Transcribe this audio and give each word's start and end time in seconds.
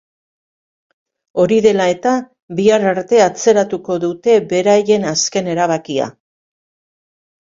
Hori 1.43 1.57
dela 1.65 1.85
eta, 1.95 2.13
bihar 2.59 2.85
arte 2.91 3.19
atzeratuko 3.27 3.97
dute 4.05 4.37
beraien 4.53 5.05
azken 5.13 5.51
erabakia. 5.55 6.09